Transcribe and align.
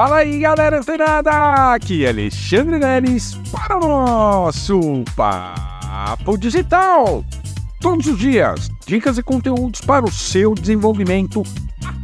Fala 0.00 0.16
aí, 0.16 0.40
galera 0.40 0.78
antenada! 0.78 1.74
Aqui 1.74 2.06
é 2.06 2.08
Alexandre 2.08 2.78
Neres 2.78 3.34
para 3.52 3.76
o 3.76 3.80
nosso 3.86 5.04
Papo 5.14 6.38
Digital. 6.38 7.22
Todos 7.80 8.06
os 8.06 8.18
dias, 8.18 8.70
dicas 8.86 9.18
e 9.18 9.22
conteúdos 9.22 9.82
para 9.82 10.02
o 10.02 10.10
seu 10.10 10.54
desenvolvimento 10.54 11.42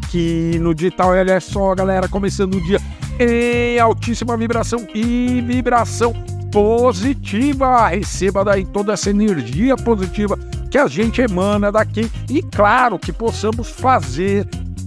aqui 0.04 0.58
no 0.60 0.74
digital. 0.74 1.16
E 1.16 1.20
olha 1.20 1.40
só, 1.40 1.74
galera, 1.74 2.06
começando 2.06 2.56
o 2.56 2.60
dia 2.60 2.78
em 3.18 3.78
altíssima 3.78 4.36
vibração 4.36 4.86
e 4.94 5.40
vibração 5.40 6.12
positiva. 6.52 7.88
Receba 7.88 8.44
daí 8.44 8.66
toda 8.66 8.92
essa 8.92 9.08
energia 9.08 9.74
positiva 9.74 10.38
que 10.70 10.76
a 10.76 10.86
gente 10.86 11.22
emana 11.22 11.72
daqui 11.72 12.12
e, 12.28 12.42
claro, 12.42 12.98
que 12.98 13.10
possamos 13.10 13.70
fazer 13.70 14.46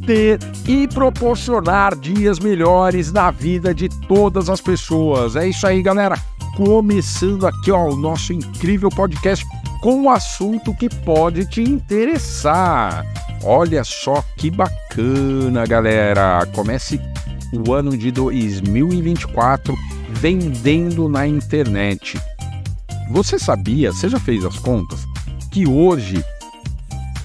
ter 0.09 0.39
e 0.67 0.87
proporcionar 0.87 1.95
dias 1.95 2.39
melhores 2.39 3.11
na 3.11 3.29
vida 3.29 3.75
de 3.75 3.87
todas 4.07 4.49
as 4.49 4.59
pessoas. 4.59 5.35
É 5.35 5.47
isso 5.47 5.67
aí, 5.67 5.83
galera. 5.83 6.17
Começando 6.57 7.45
aqui 7.45 7.69
ó, 7.71 7.89
o 7.89 7.95
nosso 7.95 8.33
incrível 8.33 8.89
podcast 8.89 9.45
com 9.83 9.93
um 10.01 10.09
assunto 10.09 10.73
que 10.73 10.89
pode 10.89 11.45
te 11.45 11.61
interessar. 11.61 13.05
Olha 13.43 13.83
só 13.83 14.23
que 14.35 14.49
bacana, 14.49 15.63
galera. 15.67 16.43
Comece 16.55 16.99
o 17.53 17.71
ano 17.71 17.95
de 17.95 18.09
2024 18.09 19.75
vendendo 20.09 21.07
na 21.07 21.27
internet. 21.27 22.19
Você 23.11 23.37
sabia, 23.37 23.91
você 23.91 24.09
já 24.09 24.19
fez 24.19 24.43
as 24.43 24.57
contas, 24.57 25.05
que 25.51 25.67
hoje, 25.67 26.25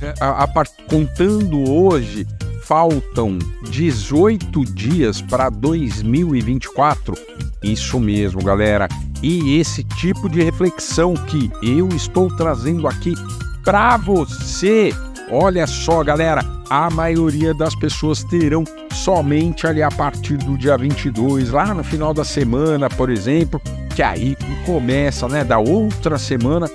é, 0.03 0.13
a, 0.21 0.45
a, 0.45 0.65
contando 0.87 1.71
hoje, 1.71 2.27
faltam 2.67 3.39
18 3.69 4.65
dias 4.65 5.21
para 5.21 5.51
2024? 5.51 7.15
Isso 7.63 8.01
mesmo, 8.01 8.43
galera. 8.43 8.89
E 9.23 9.59
esse 9.59 9.85
tipo 9.85 10.29
de 10.29 10.43
reflexão 10.43 11.15
que 11.15 11.51
eu 11.63 11.89
estou 11.89 12.29
trazendo 12.37 12.89
aqui 12.89 13.15
para 13.63 13.97
você. 13.97 14.93
Olha 15.31 15.67
só, 15.67 16.03
galera, 16.03 16.43
a 16.69 16.91
maioria 16.91 17.55
das 17.55 17.75
pessoas 17.75 18.25
terão 18.25 18.65
somente 18.93 19.67
ali 19.67 19.83
a 19.83 19.91
partir 19.91 20.37
do 20.37 20.57
dia 20.57 20.77
22, 20.77 21.51
lá 21.51 21.73
no 21.75 21.83
final 21.83 22.13
da 22.13 22.25
semana, 22.25 22.89
por 22.89 23.11
exemplo, 23.11 23.61
que 23.95 24.03
aí 24.03 24.37
começa, 24.67 25.27
né, 25.29 25.45
da 25.45 25.59
outra 25.59 26.19
semana, 26.19 26.69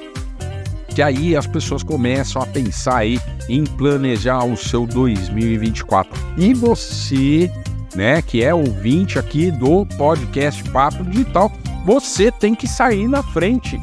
que 0.99 1.03
aí 1.03 1.33
as 1.33 1.47
pessoas 1.47 1.81
começam 1.81 2.41
a 2.41 2.45
pensar 2.45 2.97
aí 2.97 3.21
em 3.47 3.63
planejar 3.63 4.43
o 4.43 4.57
seu 4.57 4.85
2024. 4.85 6.11
E 6.37 6.53
você, 6.53 7.49
né, 7.95 8.21
que 8.21 8.43
é 8.43 8.53
ouvinte 8.53 9.17
aqui 9.17 9.49
do 9.49 9.85
podcast 9.97 10.61
Papo 10.71 11.05
Digital, 11.05 11.49
você 11.85 12.29
tem 12.29 12.53
que 12.53 12.67
sair 12.67 13.07
na 13.07 13.23
frente. 13.23 13.79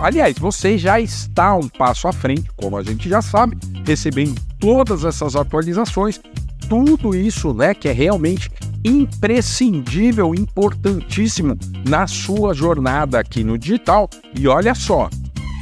Aliás, 0.00 0.38
você 0.38 0.78
já 0.78 1.00
está 1.00 1.56
um 1.56 1.66
passo 1.66 2.06
à 2.06 2.12
frente, 2.12 2.48
como 2.54 2.76
a 2.76 2.84
gente 2.84 3.08
já 3.08 3.20
sabe, 3.20 3.58
recebendo 3.84 4.40
todas 4.60 5.04
essas 5.04 5.34
atualizações, 5.34 6.20
tudo 6.68 7.16
isso, 7.16 7.52
né, 7.52 7.74
que 7.74 7.88
é 7.88 7.92
realmente 7.92 8.48
imprescindível, 8.84 10.32
importantíssimo 10.36 11.58
na 11.84 12.06
sua 12.06 12.54
jornada 12.54 13.18
aqui 13.18 13.42
no 13.42 13.58
digital. 13.58 14.08
E 14.38 14.46
olha 14.46 14.72
só, 14.72 15.10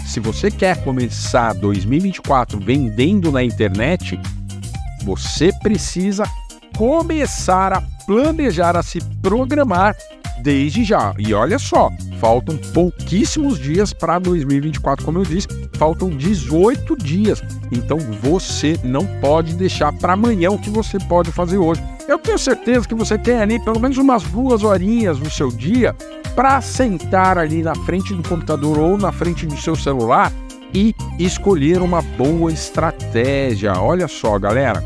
se 0.09 0.21
você 0.21 0.51
quer 0.51 0.83
começar 0.83 1.53
2024 1.53 2.59
vendendo 2.59 3.31
na 3.31 3.45
internet, 3.45 4.19
você 5.05 5.53
precisa 5.63 6.25
começar 6.77 7.75
a 7.75 7.83
planejar, 8.07 8.75
a 8.75 8.83
se 8.83 9.01
programar 9.21 9.95
desde 10.43 10.83
já. 10.83 11.15
E 11.19 11.35
olha 11.35 11.59
só, 11.59 11.91
faltam 12.19 12.57
pouquíssimos 12.73 13.59
dias 13.59 13.93
para 13.93 14.19
2024, 14.19 15.05
como 15.05 15.19
eu 15.19 15.25
disse, 15.25 15.49
faltam 15.75 16.09
18 16.09 16.97
dias. 16.97 17.43
Então 17.71 17.99
você 17.99 18.81
não 18.83 19.07
pode 19.21 19.55
deixar 19.55 19.93
para 19.93 20.15
amanhã 20.15 20.51
o 20.51 20.59
que 20.59 20.71
você 20.71 20.99
pode 20.99 21.31
fazer 21.31 21.59
hoje. 21.59 21.83
Eu 22.09 22.19
tenho 22.19 22.39
certeza 22.39 22.89
que 22.89 22.95
você 22.95 23.19
tem 23.19 23.39
ali 23.39 23.63
pelo 23.63 23.79
menos 23.79 23.99
umas 23.99 24.23
duas 24.23 24.65
horinhas 24.65 25.19
no 25.19 25.31
seu 25.31 25.51
dia 25.51 25.95
para 26.39 26.61
sentar 26.61 27.37
ali 27.37 27.65
na 27.65 27.75
frente 27.75 28.15
do 28.15 28.23
computador 28.23 28.79
ou 28.79 28.97
na 28.97 29.11
frente 29.11 29.45
do 29.45 29.57
seu 29.57 29.75
celular 29.75 30.33
e 30.73 30.95
escolher 31.19 31.83
uma 31.83 32.01
boa 32.01 32.53
estratégia. 32.53 33.73
Olha 33.73 34.07
só, 34.07 34.39
galera, 34.39 34.81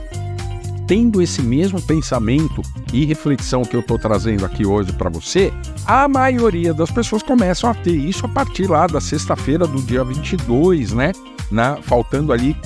tendo 0.87 1.21
esse 1.21 1.43
mesmo 1.43 1.79
pensamento 1.83 2.63
e 2.91 3.05
reflexão 3.05 3.67
que 3.67 3.77
eu 3.77 3.81
estou 3.81 3.99
trazendo 3.99 4.47
aqui 4.47 4.65
hoje 4.65 4.95
para 4.95 5.11
você, 5.11 5.53
a 5.85 6.09
maioria 6.09 6.73
das 6.73 6.91
pessoas 6.91 7.23
começam 7.23 7.69
a 7.69 7.75
ter 7.75 7.97
isso 7.97 8.25
a 8.25 8.31
partir 8.31 8.67
lá 8.67 8.87
da 8.87 8.99
sexta-feira 8.99 9.67
do 9.67 9.83
dia 9.83 10.03
22, 10.03 10.95
né? 10.95 11.13
Na, 11.51 11.77
faltando 11.83 12.33
ali 12.33 12.57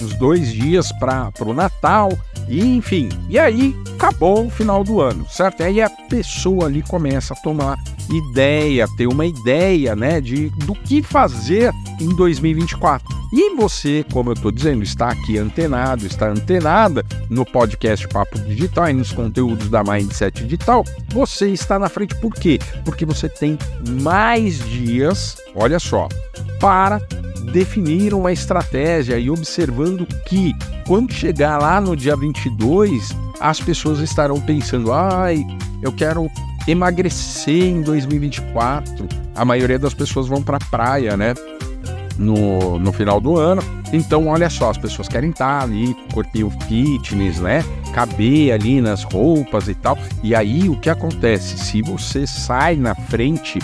uns 0.00 0.16
dois 0.16 0.52
dias 0.52 0.92
para 0.92 1.32
o 1.40 1.52
Natal, 1.52 2.08
e, 2.48 2.60
enfim, 2.76 3.08
e 3.28 3.38
aí 3.38 3.74
acabou 3.94 4.46
o 4.46 4.50
final 4.50 4.84
do 4.84 5.00
ano, 5.00 5.26
certo? 5.28 5.62
Aí 5.62 5.80
a 5.80 5.88
pessoa 5.88 6.66
ali 6.66 6.82
começa 6.82 7.34
a 7.34 7.36
tomar 7.36 7.78
ideia, 8.10 8.86
ter 8.96 9.06
uma 9.06 9.26
ideia, 9.26 9.96
né, 9.96 10.20
de 10.20 10.50
do 10.50 10.74
que 10.74 11.02
fazer 11.02 11.72
em 12.00 12.08
2024. 12.14 13.24
E 13.32 13.56
você, 13.56 14.04
como 14.12 14.30
eu 14.30 14.34
estou 14.34 14.52
dizendo, 14.52 14.84
está 14.84 15.08
aqui 15.08 15.38
antenado, 15.38 16.06
está 16.06 16.28
antenada 16.28 17.04
no 17.28 17.44
podcast 17.44 18.06
Papo 18.06 18.38
Digital 18.38 18.90
e 18.90 18.92
nos 18.92 19.10
conteúdos 19.10 19.68
da 19.68 19.82
Mindset 19.82 20.44
Digital, 20.44 20.84
você 21.08 21.48
está 21.48 21.78
na 21.78 21.88
frente 21.88 22.14
por 22.16 22.32
quê? 22.32 22.60
Porque 22.84 23.04
você 23.04 23.28
tem 23.28 23.58
mais 24.00 24.58
dias, 24.60 25.36
olha 25.56 25.80
só, 25.80 26.08
para 26.60 27.00
definir 27.54 28.12
uma 28.12 28.32
estratégia 28.32 29.16
e 29.16 29.30
observando 29.30 30.04
que 30.26 30.52
quando 30.88 31.12
chegar 31.12 31.58
lá 31.62 31.80
no 31.80 31.94
dia 31.94 32.16
22, 32.16 33.16
as 33.40 33.60
pessoas 33.60 34.00
estarão 34.00 34.40
pensando: 34.40 34.92
ai, 34.92 35.46
eu 35.80 35.92
quero 35.92 36.28
emagrecer 36.66 37.62
em 37.62 37.80
2024. 37.80 39.06
A 39.36 39.44
maioria 39.44 39.78
das 39.78 39.94
pessoas 39.94 40.26
vão 40.26 40.42
para 40.42 40.56
a 40.56 40.66
praia, 40.68 41.16
né? 41.16 41.32
No, 42.18 42.78
no 42.78 42.92
final 42.92 43.20
do 43.20 43.36
ano. 43.36 43.62
Então, 43.92 44.28
olha 44.28 44.50
só, 44.50 44.70
as 44.70 44.78
pessoas 44.78 45.08
querem 45.08 45.30
estar 45.30 45.62
ali, 45.62 45.94
corpinho 46.12 46.50
fitness, 46.66 47.38
né? 47.38 47.64
Caber 47.92 48.52
ali 48.52 48.80
nas 48.80 49.04
roupas 49.04 49.68
e 49.68 49.74
tal. 49.74 49.96
E 50.22 50.34
aí, 50.34 50.68
o 50.68 50.76
que 50.78 50.90
acontece? 50.90 51.58
Se 51.58 51.82
você 51.82 52.26
sai 52.26 52.76
na 52.76 52.94
frente 52.94 53.58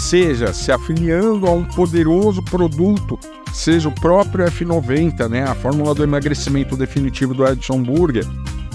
seja 0.00 0.52
se 0.52 0.72
afiliando 0.72 1.46
a 1.46 1.52
um 1.52 1.62
poderoso 1.62 2.42
produto, 2.42 3.18
seja 3.52 3.88
o 3.88 3.92
próprio 3.92 4.46
F90, 4.46 5.28
né, 5.28 5.44
a 5.44 5.54
fórmula 5.54 5.94
do 5.94 6.02
emagrecimento 6.02 6.76
definitivo 6.76 7.34
do 7.34 7.46
Edson 7.46 7.82
Burger, 7.82 8.26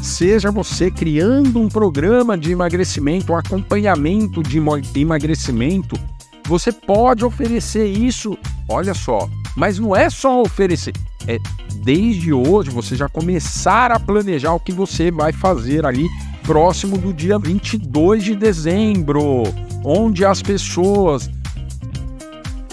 seja 0.01 0.51
você 0.51 0.91
criando 0.91 1.59
um 1.59 1.67
programa 1.67 2.37
de 2.37 2.51
emagrecimento, 2.51 3.33
um 3.33 3.37
acompanhamento 3.37 4.43
de 4.43 4.61
emagrecimento, 4.95 5.99
você 6.47 6.71
pode 6.71 7.25
oferecer 7.25 7.87
isso, 7.87 8.37
olha 8.69 8.93
só, 8.93 9.27
mas 9.57 9.79
não 9.79 9.95
é 9.95 10.11
só 10.11 10.43
oferecer, 10.43 10.93
é 11.27 11.39
desde 11.77 12.31
hoje 12.31 12.69
você 12.69 12.95
já 12.95 13.09
começar 13.09 13.91
a 13.91 13.99
planejar 13.99 14.53
o 14.53 14.59
que 14.59 14.71
você 14.71 15.09
vai 15.09 15.33
fazer 15.33 15.85
ali 15.85 16.07
próximo 16.43 16.99
do 16.99 17.11
dia 17.11 17.39
22 17.39 18.23
de 18.23 18.35
dezembro 18.35 19.43
onde 19.85 20.25
as 20.25 20.41
pessoas 20.41 21.29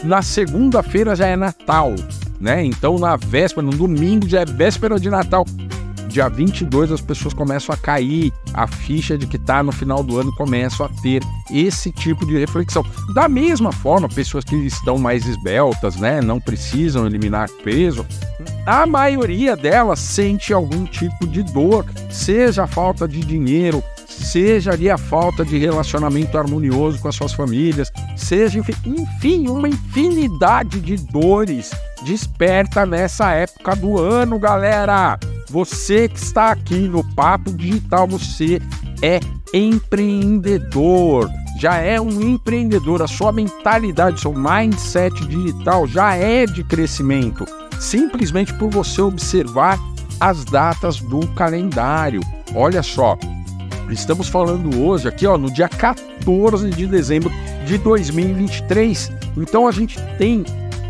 na 0.02 0.22
segunda-feira 0.22 1.14
já 1.14 1.26
é 1.26 1.36
Natal, 1.36 1.94
né? 2.40 2.64
Então 2.64 2.98
na 2.98 3.16
véspera, 3.16 3.64
no 3.64 3.72
domingo 3.72 4.28
já 4.28 4.40
é 4.40 4.44
véspera 4.44 4.98
de 4.98 5.10
Natal. 5.10 5.44
Dia 6.08 6.28
22 6.28 6.92
as 6.92 7.00
pessoas 7.00 7.32
começam 7.32 7.74
a 7.74 7.78
cair 7.78 8.32
a 8.52 8.66
ficha 8.66 9.16
de 9.16 9.26
que 9.26 9.38
tá 9.38 9.62
no 9.62 9.72
final 9.72 10.02
do 10.02 10.18
ano 10.18 10.34
começam 10.36 10.84
a 10.84 10.88
ter 11.00 11.22
esse 11.50 11.91
tipo 11.91 12.26
de 12.26 12.36
reflexão. 12.36 12.84
Da 13.15 13.28
mesma 13.28 13.72
forma, 13.72 14.08
pessoas 14.08 14.44
que 14.44 14.56
estão 14.56 14.98
mais 14.98 15.26
esbeltas, 15.26 15.97
né, 15.97 16.20
não 16.20 16.38
precisam 16.38 17.06
eliminar 17.06 17.48
peso, 17.65 18.04
a 18.66 18.84
maioria 18.86 19.56
delas 19.56 20.00
sente 20.00 20.53
algum 20.53 20.84
tipo 20.84 21.26
de 21.26 21.42
dor, 21.42 21.86
seja 22.10 22.66
falta 22.66 23.08
de 23.08 23.20
dinheiro, 23.20 23.82
seja 24.24 24.72
ali 24.72 24.89
a 24.91 24.97
falta 24.97 25.45
de 25.45 25.59
relacionamento 25.59 26.39
harmonioso 26.39 26.98
com 27.01 27.09
as 27.09 27.15
suas 27.15 27.33
famílias, 27.33 27.91
seja, 28.16 28.59
enfim, 28.59 29.48
uma 29.48 29.69
infinidade 29.69 30.80
de 30.80 30.97
dores 30.97 31.71
desperta 32.04 32.86
nessa 32.86 33.33
época 33.33 33.77
do 33.77 33.98
ano, 33.98 34.39
galera. 34.39 35.19
Você 35.51 36.09
que 36.09 36.19
está 36.19 36.53
aqui 36.53 36.89
no 36.89 37.04
Papo 37.15 37.53
Digital, 37.53 38.07
você 38.07 38.60
é 39.03 39.21
empreendedor, 39.53 41.28
já 41.59 41.77
é 41.77 42.01
um 42.01 42.21
empreendedor, 42.22 43.03
a 43.03 43.07
sua 43.07 43.33
mentalidade, 43.33 44.21
seu 44.21 44.33
mindset 44.33 45.15
digital 45.27 45.86
já 45.86 46.15
é 46.15 46.47
de 46.47 46.65
crescimento, 46.65 47.45
simplesmente 47.78 48.54
por 48.54 48.71
você 48.71 49.03
observar 49.03 49.78
as 50.18 50.45
datas 50.45 51.01
do 51.01 51.27
calendário. 51.34 52.21
Olha 52.54 52.83
só, 52.83 53.18
Estamos 53.92 54.28
falando 54.28 54.83
hoje 54.83 55.06
aqui, 55.06 55.27
ó, 55.27 55.36
no 55.36 55.50
dia 55.50 55.68
14 55.68 56.71
de 56.71 56.86
dezembro 56.86 57.30
de 57.66 57.77
2023. 57.78 59.12
Então 59.36 59.68
a 59.68 59.72
gente 59.72 60.00
tem 60.18 60.44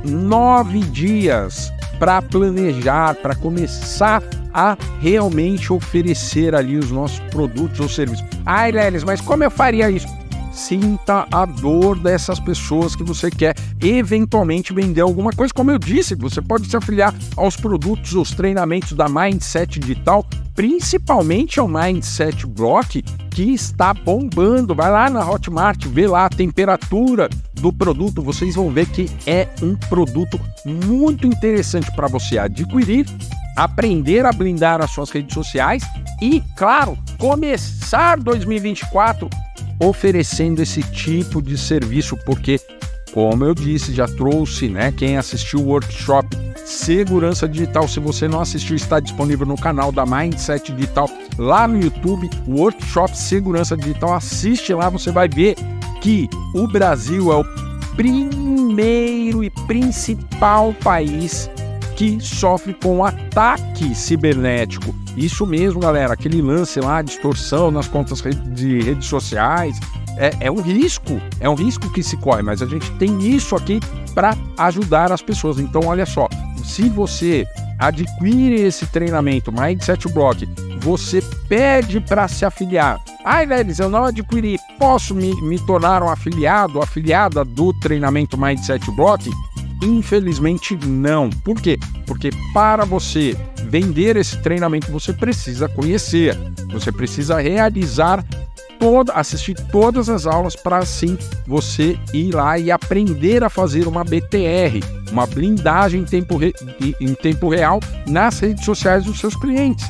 nove 0.05 0.81
dias 0.81 1.73
para 1.99 2.23
planejar, 2.23 3.15
para 3.17 3.35
começar 3.35 4.23
a 4.55 4.77
realmente 5.01 5.73
oferecer 5.73 6.55
ali 6.55 6.77
os 6.77 6.91
nossos 6.91 7.19
produtos 7.31 7.81
ou 7.81 7.89
serviços. 7.89 8.25
Ai, 8.45 8.71
Lelis, 8.71 9.05
mas 9.05 9.21
como 9.21 9.43
eu 9.43 9.51
faria 9.51 9.91
isso? 9.91 10.07
Sinta 10.53 11.27
a 11.33 11.47
dor 11.47 11.99
dessas 11.99 12.39
pessoas 12.39 12.95
que 12.95 13.03
você 13.03 13.31
quer 13.31 13.55
eventualmente 13.81 14.73
vender 14.73 15.01
alguma 15.01 15.33
coisa. 15.33 15.53
Como 15.53 15.71
eu 15.71 15.79
disse, 15.79 16.15
você 16.15 16.43
pode 16.43 16.69
se 16.69 16.77
afiliar 16.77 17.15
aos 17.37 17.57
produtos, 17.57 18.15
aos 18.15 18.33
treinamentos 18.33 18.93
da 18.93 19.09
Mindset 19.09 19.81
Digital, 19.81 20.27
principalmente 20.55 21.59
ao 21.59 21.67
Mindset 21.67 22.47
Block, 22.47 23.03
que 23.31 23.55
está 23.55 23.95
bombando. 23.95 24.75
Vai 24.75 24.91
lá 24.91 25.09
na 25.09 25.29
Hotmart, 25.29 25.87
vê 25.87 26.07
lá 26.07 26.27
a 26.27 26.31
temperatura 26.31 27.31
do 27.55 27.73
produto, 27.73 28.23
vocês 28.23 28.55
vão 28.55 28.71
ver 28.71 28.87
que 28.87 29.09
é 29.27 29.49
um 29.63 29.75
produto 29.75 30.39
muito 30.67 31.27
interessante 31.27 31.91
para 31.97 32.09
você 32.09 32.37
adquirir 32.39 33.07
aprender 33.57 34.25
a 34.25 34.33
blindar 34.33 34.81
as 34.81 34.91
suas 34.91 35.11
redes 35.11 35.35
sociais 35.35 35.83
e, 36.21 36.43
claro, 36.57 36.97
começar 37.19 38.19
2024 38.19 39.29
oferecendo 39.81 40.63
esse 40.63 40.83
tipo 40.83 41.43
de 41.43 41.57
serviço, 41.57 42.17
porque, 42.25 42.61
como 43.13 43.45
eu 43.45 43.55
disse, 43.55 43.93
já 43.93 44.07
trouxe, 44.07 44.69
né? 44.69 44.93
Quem 44.93 45.17
assistiu 45.17 45.61
o 45.61 45.67
workshop 45.67 46.29
Segurança 46.65 47.49
Digital, 47.49 47.87
se 47.89 48.01
você 48.01 48.29
não 48.29 48.41
assistiu, 48.41 48.77
está 48.77 49.01
disponível 49.01 49.47
no 49.47 49.57
canal 49.57 49.91
da 49.93 50.07
Mindset 50.07 50.73
Digital 50.73 51.09
lá 51.37 51.67
no 51.67 51.81
YouTube, 51.81 52.31
workshop 52.47 53.17
Segurança 53.17 53.77
Digital. 53.77 54.15
Assiste 54.15 54.73
lá, 54.73 54.89
você 54.89 55.11
vai 55.11 55.29
ver 55.29 55.57
que 56.01 56.29
o 56.55 56.67
Brasil 56.67 57.33
é 57.33 57.37
o 57.37 57.45
primeiro 57.95 59.45
e 59.45 59.51
principal 59.51 60.73
país 60.83 61.51
que 61.97 62.21
sofre 62.21 62.75
com 62.75 63.05
ataque 63.05 63.95
cibernético. 63.95 64.95
Isso 65.17 65.47
mesmo, 65.47 65.81
galera, 65.81 66.15
aquele 66.15 66.41
lance 66.41 66.81
lá, 66.81 67.03
distorção 67.03 67.71
nas 67.71 67.87
contas 67.87 68.23
de 68.55 68.81
redes 68.81 69.07
sociais, 69.07 69.79
é, 70.17 70.31
é, 70.41 70.51
um 70.51 70.61
risco, 70.61 71.21
é 71.41 71.49
um 71.49 71.55
risco 71.55 71.91
que 71.91 72.03
se 72.03 72.17
corre, 72.17 72.43
mas 72.43 72.63
a 72.63 72.67
gente 72.67 72.91
tem 72.93 73.19
isso 73.21 73.57
aqui 73.57 73.81
para 74.15 74.37
ajudar 74.59 75.13
as 75.13 75.23
pessoas. 75.23 75.59
Então, 75.59 75.83
olha 75.87 76.07
só, 76.07 76.29
se 76.65 76.89
você 76.89 77.47
adquire 77.79 78.55
esse 78.55 78.87
treinamento 78.87 79.53
Mindset 79.53 80.09
Block, 80.09 80.49
você 80.81 81.21
pede 81.49 82.01
para 82.01 82.29
se 82.29 82.45
afiliar. 82.45 83.01
Ai, 83.25 83.47
Lelis, 83.47 83.79
eu 83.79 83.89
não 83.89 84.05
adquiri, 84.05 84.59
posso 84.79 85.15
me, 85.15 85.35
me 85.43 85.59
tornar 85.61 86.03
um 86.03 86.09
afiliado, 86.09 86.81
afiliada 86.81 87.45
do 87.45 87.73
treinamento 87.75 88.39
Mindset 88.39 88.91
Block? 88.93 89.31
Infelizmente 89.83 90.79
não. 90.87 91.29
Por 91.29 91.61
quê? 91.61 91.79
Porque 92.07 92.31
para 92.55 92.85
você 92.85 93.37
vender 93.69 94.17
esse 94.17 94.39
treinamento 94.39 94.93
você 94.93 95.13
precisa 95.13 95.69
conhecer, 95.69 96.39
você 96.71 96.93
precisa 96.93 97.41
realizar 97.41 98.25
toda, 98.79 99.13
assistir 99.13 99.55
todas 99.71 100.09
as 100.09 100.27
aulas 100.27 100.57
para 100.57 100.79
assim 100.79 101.17
você 101.47 101.99
ir 102.13 102.35
lá 102.35 102.59
e 102.59 102.71
aprender 102.71 103.43
a 103.45 103.49
fazer 103.49 103.87
uma 103.87 104.05
BTR, 104.05 104.81
uma 105.11 105.27
blindagem 105.27 106.03
em 106.03 106.05
tempo, 106.05 106.37
re, 106.37 106.53
em 107.01 107.15
tempo 107.15 107.49
real 107.49 107.81
nas 108.07 108.41
redes 108.41 108.65
sociais 108.65 109.05
dos 109.05 109.19
seus 109.21 109.37
clientes. 109.37 109.87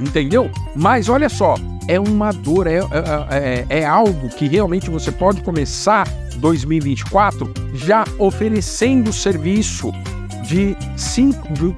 Entendeu? 0.00 0.50
Mas 0.74 1.08
olha 1.08 1.28
só, 1.28 1.54
é 1.88 1.98
uma 1.98 2.32
dor, 2.32 2.66
é, 2.66 2.78
é, 2.78 3.64
é, 3.68 3.80
é 3.80 3.86
algo 3.86 4.28
que 4.28 4.46
realmente 4.46 4.90
você 4.90 5.10
pode 5.10 5.40
começar 5.40 6.06
2024 6.36 7.52
já 7.74 8.04
oferecendo 8.18 9.12
serviço 9.12 9.92
de, 10.46 10.76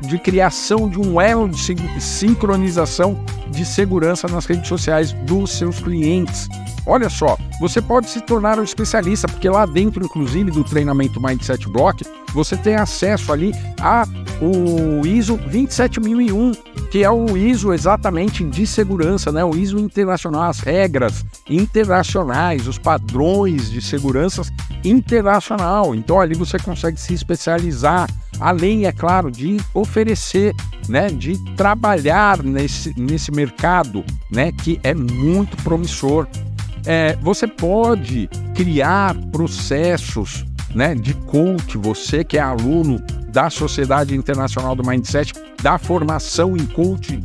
de, 0.06 0.18
criação 0.18 0.88
de 0.88 1.00
um 1.00 1.20
elo 1.20 1.48
de 1.48 2.00
sincronização 2.00 3.18
de 3.50 3.64
segurança 3.64 4.28
nas 4.28 4.44
redes 4.44 4.68
sociais 4.68 5.12
dos 5.12 5.52
seus 5.52 5.80
clientes. 5.80 6.48
Olha 6.86 7.08
só, 7.08 7.36
você 7.60 7.82
pode 7.82 8.08
se 8.08 8.20
tornar 8.20 8.58
um 8.58 8.62
especialista, 8.62 9.26
porque 9.26 9.48
lá 9.48 9.66
dentro, 9.66 10.04
inclusive, 10.04 10.50
do 10.50 10.64
treinamento 10.64 11.20
Mindset 11.20 11.68
Block, 11.68 12.04
você 12.32 12.56
tem 12.56 12.76
acesso 12.76 13.32
ali 13.32 13.52
a 13.80 14.06
o 14.40 15.06
ISO 15.06 15.36
27001, 15.36 16.52
que 16.90 17.02
é 17.02 17.10
o 17.10 17.36
ISO 17.36 17.72
exatamente 17.72 18.44
de 18.44 18.66
segurança, 18.66 19.32
né? 19.32 19.44
O 19.44 19.56
ISO 19.56 19.78
internacional, 19.78 20.44
as 20.44 20.60
regras 20.60 21.24
internacionais, 21.48 22.68
os 22.68 22.78
padrões 22.78 23.70
de 23.70 23.82
segurança 23.82 24.42
internacional. 24.84 25.94
Então 25.94 26.20
ali 26.20 26.34
você 26.34 26.58
consegue 26.58 27.00
se 27.00 27.14
especializar, 27.14 28.08
além, 28.38 28.86
é 28.86 28.92
claro, 28.92 29.30
de 29.30 29.56
oferecer, 29.74 30.54
né, 30.88 31.08
de 31.08 31.36
trabalhar 31.56 32.42
nesse, 32.42 32.98
nesse 32.98 33.32
mercado, 33.32 34.04
né, 34.30 34.52
que 34.52 34.78
é 34.82 34.94
muito 34.94 35.56
promissor. 35.64 36.28
É, 36.86 37.16
você 37.20 37.46
pode 37.46 38.30
criar 38.54 39.14
processos 39.32 40.46
né, 40.74 40.94
de 40.94 41.12
coach, 41.12 41.76
você 41.76 42.22
que 42.22 42.38
é 42.38 42.40
aluno 42.40 43.02
da 43.38 43.48
Sociedade 43.48 44.16
Internacional 44.16 44.74
do 44.74 44.84
Mindset, 44.84 45.32
da 45.62 45.78
formação 45.78 46.56
em 46.56 46.66
coaching, 46.66 47.20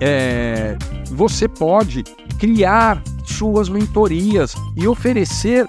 é, 0.00 0.74
você 1.10 1.46
pode 1.46 2.02
criar 2.38 3.02
suas 3.26 3.68
mentorias 3.68 4.54
e 4.74 4.88
oferecer 4.88 5.66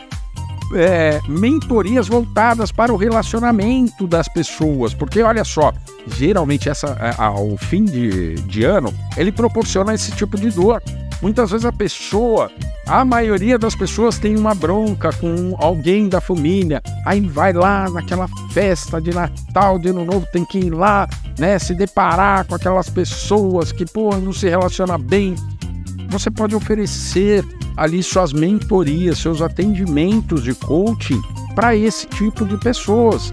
é, 0.74 1.20
mentorias 1.28 2.08
voltadas 2.08 2.72
para 2.72 2.94
o 2.94 2.96
relacionamento 2.96 4.08
das 4.08 4.30
pessoas, 4.30 4.94
porque 4.94 5.22
olha 5.22 5.44
só, 5.44 5.74
geralmente 6.08 6.70
essa 6.70 6.96
ao 7.18 7.58
fim 7.58 7.84
de, 7.84 8.36
de 8.36 8.64
ano 8.64 8.94
ele 9.18 9.30
proporciona 9.34 9.94
esse 9.94 10.14
tipo 10.14 10.38
de 10.38 10.52
dor. 10.52 10.82
Muitas 11.22 11.52
vezes 11.52 11.66
a 11.66 11.72
pessoa, 11.72 12.52
a 12.88 13.06
maioria 13.06 13.58
das 13.58 13.76
pessoas 13.76 14.18
tem 14.18 14.36
uma 14.36 14.56
bronca 14.56 15.14
com 15.14 15.56
alguém 15.60 16.10
da 16.10 16.20
família, 16.20 16.82
aí 17.06 17.22
vai 17.22 17.54
lá 17.54 17.88
naquela 17.90 18.28
festa 18.52 19.00
de 19.00 19.14
Natal, 19.14 19.78
de 19.78 19.90
Ano 19.90 20.04
Novo, 20.04 20.26
tem 20.34 20.44
que 20.44 20.58
ir 20.58 20.72
lá, 20.72 21.08
né, 21.38 21.60
se 21.60 21.76
deparar 21.76 22.46
com 22.46 22.56
aquelas 22.56 22.90
pessoas 22.90 23.72
que, 23.72 23.86
pô, 23.86 24.16
não 24.18 24.34
se 24.34 24.50
relaciona 24.50 24.98
bem. 24.98 25.36
Você 26.10 26.32
pode 26.32 26.56
oferecer 26.56 27.46
ali 27.78 28.02
suas 28.02 28.34
mentorias, 28.34 29.20
seus 29.20 29.42
atendimentos 29.42 30.44
de 30.44 30.56
coaching 30.56 31.22
para 31.54 31.76
esse 31.76 32.08
tipo 32.08 32.46
de 32.46 32.58
pessoas. 32.58 33.32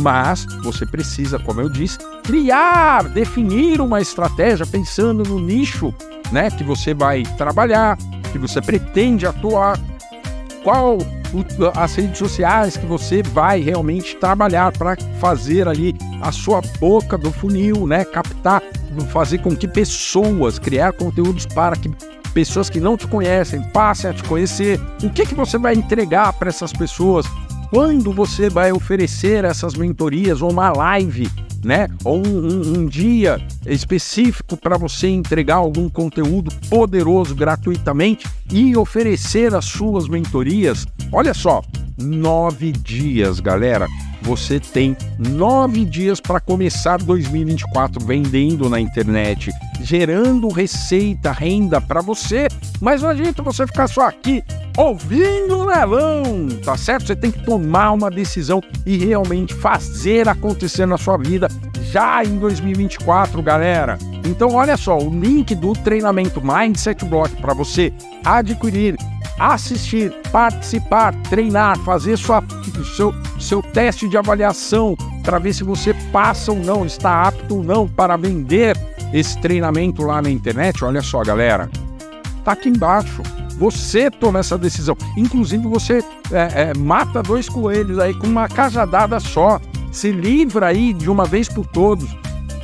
Mas 0.00 0.46
você 0.62 0.86
precisa, 0.86 1.38
como 1.38 1.60
eu 1.60 1.68
disse, 1.68 1.98
criar, 2.24 3.04
definir 3.10 3.80
uma 3.80 4.00
estratégia 4.00 4.66
pensando 4.66 5.22
no 5.22 5.38
nicho 5.38 5.94
né, 6.32 6.50
que 6.50 6.64
você 6.64 6.94
vai 6.94 7.22
trabalhar, 7.36 7.96
que 8.32 8.38
você 8.38 8.60
pretende 8.60 9.26
atuar, 9.26 9.78
qual 10.64 10.98
as 11.76 11.94
redes 11.94 12.18
sociais 12.18 12.76
que 12.76 12.86
você 12.86 13.22
vai 13.22 13.60
realmente 13.60 14.16
trabalhar 14.16 14.72
para 14.72 14.96
fazer 15.20 15.68
ali 15.68 15.94
a 16.22 16.32
sua 16.32 16.62
boca 16.80 17.18
do 17.18 17.30
funil, 17.30 17.86
né, 17.86 18.04
captar, 18.04 18.62
fazer 19.12 19.38
com 19.38 19.54
que 19.54 19.68
pessoas, 19.68 20.58
criar 20.58 20.92
conteúdos 20.92 21.44
para 21.44 21.76
que 21.76 21.90
pessoas 22.32 22.70
que 22.70 22.80
não 22.80 22.96
te 22.96 23.06
conhecem 23.06 23.62
passem 23.70 24.10
a 24.10 24.14
te 24.14 24.24
conhecer. 24.24 24.80
O 25.02 25.10
que 25.10 25.26
que 25.26 25.34
você 25.34 25.58
vai 25.58 25.74
entregar 25.74 26.32
para 26.32 26.48
essas 26.48 26.72
pessoas? 26.72 27.26
Quando 27.70 28.12
você 28.12 28.48
vai 28.48 28.72
oferecer 28.72 29.44
essas 29.44 29.74
mentorias 29.74 30.40
ou 30.40 30.50
uma 30.50 30.70
live 30.70 31.30
né? 31.64 31.88
Ou 32.04 32.18
um, 32.24 32.78
um, 32.78 32.86
dia 32.86 33.44
específico 33.66 34.56
para 34.56 34.76
você 34.76 35.08
entregar 35.08 35.56
algum 35.56 35.88
conteúdo 35.88 36.52
poderoso 36.68 37.34
gratuitamente 37.34 38.26
e 38.52 38.76
oferecer 38.76 39.54
as 39.54 39.64
suas 39.64 40.06
mentorias. 40.06 40.86
Olha 41.10 41.32
só, 41.32 41.62
nove 41.98 42.72
dias, 42.72 43.40
galera. 43.40 43.86
Você 44.22 44.58
tem 44.58 44.96
nove 45.18 45.84
dias 45.84 46.18
para 46.18 46.40
começar 46.40 46.96
2024 46.96 48.04
vendendo 48.04 48.70
na 48.70 48.80
internet, 48.80 49.50
gerando 49.82 50.48
receita, 50.48 51.30
renda 51.30 51.78
para 51.80 52.00
você. 52.00 52.48
Mas 52.80 53.02
não 53.02 53.10
adianta 53.10 53.42
você 53.42 53.66
ficar 53.66 53.86
só 53.86 54.08
aqui 54.08 54.42
ouvindo 54.76 55.58
o 55.58 55.64
Lelão, 55.64 56.48
tá 56.64 56.76
certo? 56.76 57.06
Você 57.06 57.16
tem 57.16 57.30
que 57.30 57.44
tomar 57.44 57.92
uma 57.92 58.10
decisão 58.10 58.60
e 58.84 58.96
realmente 58.96 59.54
fazer 59.54 60.28
acontecer 60.28 60.86
na 60.86 60.98
sua 60.98 61.16
vida 61.16 61.48
já 61.90 62.24
em 62.24 62.38
2024, 62.38 63.40
galera. 63.42 63.98
Então, 64.24 64.54
olha 64.54 64.76
só, 64.76 64.98
o 64.98 65.10
link 65.10 65.54
do 65.54 65.72
treinamento 65.72 66.40
Mindset 66.44 67.04
Block 67.04 67.34
para 67.40 67.54
você 67.54 67.92
adquirir, 68.24 68.96
assistir, 69.38 70.12
participar, 70.32 71.14
treinar, 71.28 71.78
fazer 71.80 72.16
sua, 72.16 72.42
seu, 72.96 73.14
seu 73.38 73.62
teste 73.62 74.08
de 74.08 74.16
avaliação 74.16 74.96
para 75.22 75.38
ver 75.38 75.52
se 75.52 75.62
você 75.62 75.94
passa 76.10 76.52
ou 76.52 76.58
não, 76.58 76.84
está 76.84 77.22
apto 77.22 77.56
ou 77.56 77.62
não 77.62 77.86
para 77.86 78.16
vender 78.16 78.76
esse 79.12 79.38
treinamento 79.40 80.02
lá 80.02 80.20
na 80.20 80.30
internet. 80.30 80.84
Olha 80.84 81.02
só, 81.02 81.22
galera 81.22 81.70
tá 82.44 82.52
aqui 82.52 82.68
embaixo. 82.68 83.22
Você 83.58 84.10
toma 84.10 84.40
essa 84.40 84.58
decisão. 84.58 84.96
Inclusive, 85.16 85.66
você 85.68 86.04
é, 86.32 86.70
é, 86.70 86.74
mata 86.76 87.22
dois 87.22 87.48
coelhos 87.48 87.98
aí 87.98 88.14
com 88.14 88.26
uma 88.26 88.48
cajadada 88.48 89.20
só. 89.20 89.60
Se 89.92 90.10
livra 90.10 90.66
aí 90.66 90.92
de 90.92 91.08
uma 91.08 91.24
vez 91.24 91.48
por 91.48 91.66
todos, 91.66 92.10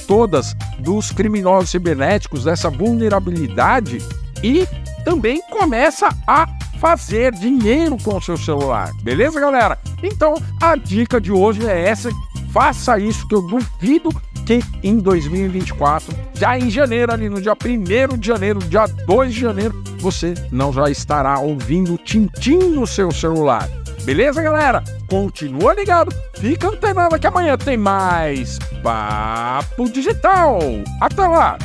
todas 0.07 0.55
dos 0.81 1.13
criminosos 1.13 1.71
cibernéticos, 1.71 2.45
dessa 2.45 2.69
vulnerabilidade 2.69 3.99
e 4.43 4.67
também 5.05 5.41
começa 5.51 6.09
a 6.27 6.47
fazer 6.81 7.33
dinheiro 7.33 7.97
com 8.03 8.17
o 8.17 8.21
seu 8.21 8.37
celular. 8.37 8.91
Beleza, 9.03 9.39
galera? 9.39 9.79
Então, 10.03 10.35
a 10.61 10.75
dica 10.77 11.21
de 11.21 11.31
hoje 11.31 11.65
é 11.67 11.89
essa. 11.89 12.11
Faça 12.53 12.99
isso 12.99 13.29
que 13.29 13.35
eu 13.35 13.43
duvido 13.43 14.11
que 14.51 14.61
em 14.83 14.99
2024, 14.99 16.13
já 16.35 16.59
em 16.59 16.69
janeiro, 16.69 17.13
ali 17.13 17.29
no 17.29 17.41
dia 17.41 17.53
1 17.53 18.19
de 18.19 18.27
janeiro, 18.27 18.59
dia 18.59 18.87
2 18.87 19.33
de 19.33 19.41
janeiro, 19.41 19.81
você 20.01 20.35
não 20.51 20.73
já 20.73 20.91
estará 20.91 21.39
ouvindo 21.39 21.97
tintim 21.97 22.59
no 22.59 22.85
seu 22.85 23.13
celular. 23.13 23.69
Beleza, 24.03 24.43
galera? 24.43 24.83
Continua 25.09 25.75
ligado, 25.75 26.13
fica 26.35 26.69
antenado 26.69 27.19
que 27.19 27.27
amanhã 27.27 27.57
tem 27.57 27.77
mais 27.77 28.59
Papo 28.83 29.89
Digital. 29.89 30.59
Até 31.01 31.29
lá! 31.29 31.57